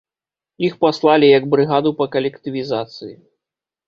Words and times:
Іх 0.69 0.77
паслалі 0.85 1.29
як 1.37 1.45
брыгаду 1.51 1.91
па 1.99 2.07
калектывізацыі. 2.15 3.13